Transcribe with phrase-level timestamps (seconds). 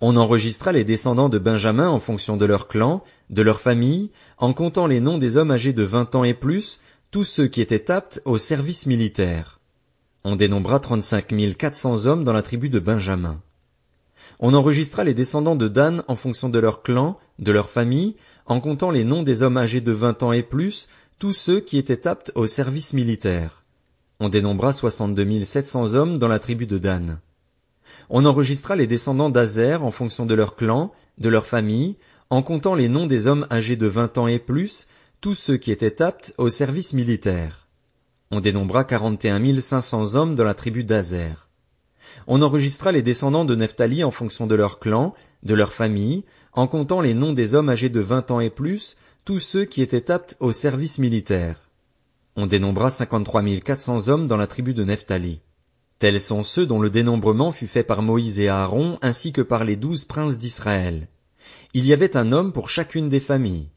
[0.00, 4.54] On enregistra les descendants de Benjamin en fonction de leur clan, de leur famille, en
[4.54, 6.80] comptant les noms des hommes âgés de vingt ans et plus,
[7.10, 9.60] tous ceux qui étaient aptes au service militaire.
[10.24, 13.42] On dénombra trente-cinq mille quatre cents hommes dans la tribu de Benjamin.
[14.38, 18.16] On enregistra les descendants de Dan en fonction de leur clan, de leur famille,
[18.46, 20.88] en comptant les noms des hommes âgés de vingt ans et plus,
[21.18, 23.59] tous ceux qui étaient aptes au service militaire.
[24.22, 27.20] On dénombra soixante-deux sept cents hommes dans la tribu de Dan.
[28.10, 31.96] On enregistra les descendants d'Azer en fonction de leur clan, de leur famille,
[32.28, 34.86] en comptant les noms des hommes âgés de vingt ans et plus,
[35.22, 37.66] tous ceux qui étaient aptes au service militaire.
[38.30, 41.48] On dénombra quarante et un cinq cents hommes dans la tribu d'Azer.
[42.26, 46.66] On enregistra les descendants de Nephtali en fonction de leur clan, de leur famille, en
[46.66, 50.10] comptant les noms des hommes âgés de vingt ans et plus, tous ceux qui étaient
[50.10, 51.69] aptes au service militaire.
[52.36, 55.40] On dénombra cinquante-trois mille quatre cents hommes dans la tribu de Nephtali.
[55.98, 59.64] Tels sont ceux dont le dénombrement fut fait par Moïse et Aaron ainsi que par
[59.64, 61.08] les douze princes d'Israël.
[61.74, 63.68] Il y avait un homme pour chacune des familles.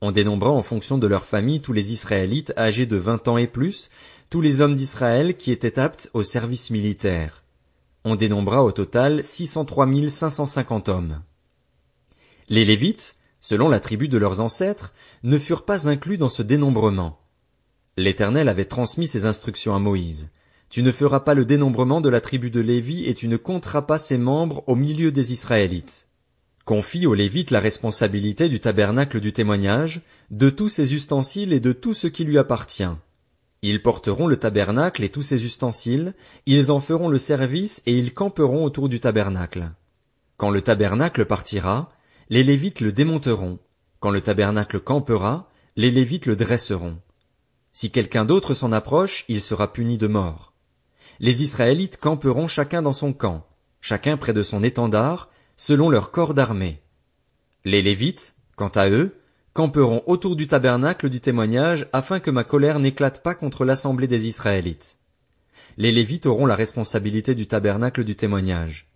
[0.00, 3.46] On dénombra en fonction de leur famille tous les Israélites âgés de vingt ans et
[3.46, 3.88] plus,
[4.28, 7.44] tous les hommes d'Israël qui étaient aptes au service militaire.
[8.04, 11.22] On dénombra au total six cent trois mille cinq cent cinquante hommes.
[12.50, 17.18] Les Lévites, selon la tribu de leurs ancêtres, ne furent pas inclus dans ce dénombrement.
[17.96, 20.30] L'Éternel avait transmis ses instructions à Moïse.
[20.68, 23.82] Tu ne feras pas le dénombrement de la tribu de Lévi et tu ne compteras
[23.82, 26.08] pas ses membres au milieu des Israélites.
[26.64, 30.00] Confie aux Lévites la responsabilité du tabernacle du témoignage,
[30.30, 32.82] de tous ses ustensiles et de tout ce qui lui appartient.
[33.62, 36.14] Ils porteront le tabernacle et tous ses ustensiles,
[36.46, 39.70] ils en feront le service et ils camperont autour du tabernacle.
[40.36, 41.92] Quand le tabernacle partira,
[42.28, 43.58] les Lévites le démonteront.
[44.00, 46.98] Quand le tabernacle campera, les Lévites le dresseront.
[47.74, 50.54] Si quelqu'un d'autre s'en approche, il sera puni de mort.
[51.18, 53.46] Les Israélites camperont chacun dans son camp,
[53.80, 56.80] chacun près de son étendard, selon leur corps d'armée.
[57.64, 59.16] Les Lévites, quant à eux,
[59.54, 64.28] camperont autour du tabernacle du témoignage afin que ma colère n'éclate pas contre l'assemblée des
[64.28, 64.98] Israélites.
[65.76, 68.88] Les Lévites auront la responsabilité du tabernacle du témoignage.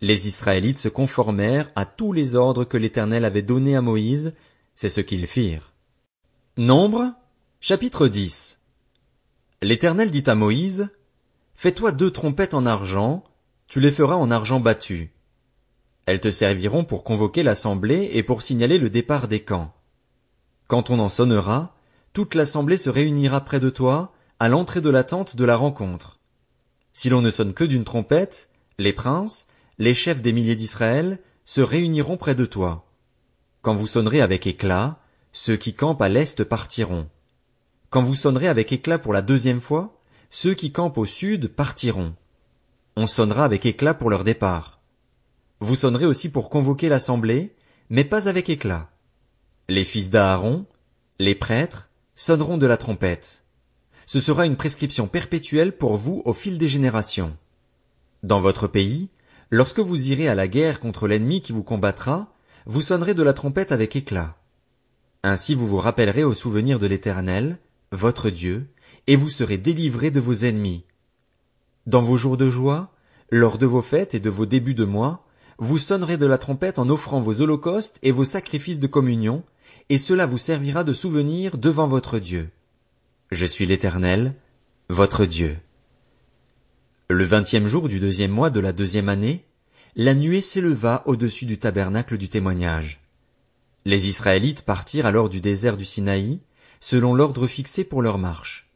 [0.00, 4.32] Les Israélites se conformèrent à tous les ordres que l'Éternel avait donnés à Moïse,
[4.74, 5.72] c'est ce qu'ils firent.
[6.56, 7.12] Nombre,
[7.60, 8.60] chapitre 10
[9.62, 10.90] L'Éternel dit à Moïse,
[11.56, 13.24] Fais-toi deux trompettes en argent,
[13.66, 15.12] tu les feras en argent battu.
[16.06, 19.74] Elles te serviront pour convoquer l'assemblée et pour signaler le départ des camps.
[20.68, 21.74] Quand on en sonnera,
[22.12, 26.20] toute l'assemblée se réunira près de toi, à l'entrée de la tente de la rencontre.
[26.92, 29.48] Si l'on ne sonne que d'une trompette, les princes,
[29.78, 32.86] les chefs des milliers d'Israël, se réuniront près de toi.
[33.62, 35.00] Quand vous sonnerez avec éclat,
[35.32, 37.08] ceux qui campent à l'est partiront.
[37.90, 39.98] Quand vous sonnerez avec éclat pour la deuxième fois,
[40.30, 42.14] ceux qui campent au sud partiront.
[42.96, 44.80] On sonnera avec éclat pour leur départ.
[45.60, 47.54] Vous sonnerez aussi pour convoquer l'assemblée,
[47.88, 48.90] mais pas avec éclat.
[49.68, 50.66] Les fils d'Aaron,
[51.18, 53.44] les prêtres, sonneront de la trompette.
[54.06, 57.36] Ce sera une prescription perpétuelle pour vous au fil des générations.
[58.22, 59.08] Dans votre pays,
[59.50, 62.34] lorsque vous irez à la guerre contre l'ennemi qui vous combattra,
[62.66, 64.36] vous sonnerez de la trompette avec éclat.
[65.22, 67.58] Ainsi vous vous rappellerez au souvenir de l'Éternel,
[67.92, 68.68] votre Dieu,
[69.06, 70.84] et vous serez délivrés de vos ennemis.
[71.86, 72.92] Dans vos jours de joie,
[73.30, 75.24] lors de vos fêtes et de vos débuts de mois,
[75.58, 79.42] vous sonnerez de la trompette en offrant vos holocaustes et vos sacrifices de communion,
[79.88, 82.50] et cela vous servira de souvenir devant votre Dieu.
[83.30, 84.34] Je suis l'Éternel,
[84.88, 85.56] votre Dieu.
[87.10, 89.44] Le vingtième jour du deuxième mois de la deuxième année,
[89.96, 93.00] la nuée s'éleva au-dessus du tabernacle du témoignage.
[93.84, 96.40] Les Israélites partirent alors du désert du Sinaï,
[96.80, 98.70] selon l'ordre fixé pour leur marche.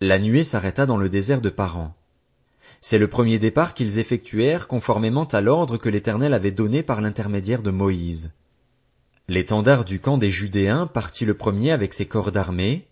[0.00, 1.94] La nuée s'arrêta dans le désert de Paran.
[2.80, 7.62] C'est le premier départ qu'ils effectuèrent conformément à l'ordre que l'Éternel avait donné par l'intermédiaire
[7.62, 8.30] de Moïse.
[9.28, 12.88] L'étendard du camp des Judéens partit le premier avec ses corps d'armée.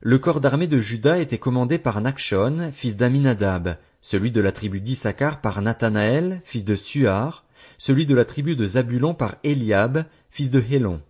[0.00, 4.80] Le corps d'armée de Juda était commandé par Nakshon, fils d'Aminadab, celui de la tribu
[4.80, 7.44] d'Issachar par Nathanaël, fils de Suar,
[7.78, 11.00] celui de la tribu de Zabulon par Eliab, fils de Hélon.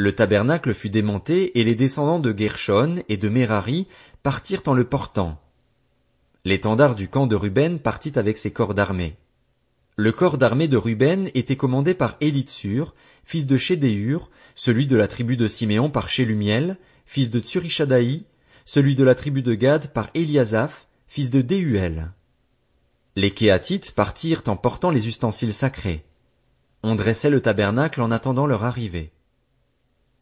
[0.00, 3.88] Le tabernacle fut démonté et les descendants de Gershon et de Merari
[4.22, 5.42] partirent en le portant.
[6.44, 9.16] L'étendard du camp de Ruben partit avec ses corps d'armée.
[9.96, 15.08] Le corps d'armée de Ruben était commandé par Élitsur, fils de Chédéur, celui de la
[15.08, 18.24] tribu de Siméon par Chélumiel, fils de Tsurishadaï,
[18.66, 22.12] celui de la tribu de Gad par Eliasaph, fils de Déhuel.
[23.16, 26.04] Les Kéatites partirent en portant les ustensiles sacrés.
[26.84, 29.10] On dressait le tabernacle en attendant leur arrivée.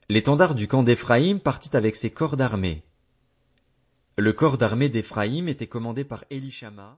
[0.08, 2.84] L'étendard du camp d'Éphraïm partit avec ses corps d'armée.
[4.16, 6.94] Le corps d'armée d'Éphraïm était commandé par Elishama,